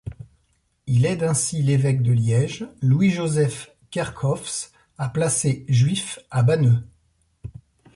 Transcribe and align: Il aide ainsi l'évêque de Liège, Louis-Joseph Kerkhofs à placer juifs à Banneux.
Il 0.87 1.05
aide 1.05 1.21
ainsi 1.21 1.61
l'évêque 1.61 2.01
de 2.01 2.11
Liège, 2.11 2.67
Louis-Joseph 2.81 3.71
Kerkhofs 3.91 4.71
à 4.97 5.09
placer 5.09 5.63
juifs 5.69 6.17
à 6.31 6.41
Banneux. 6.41 6.83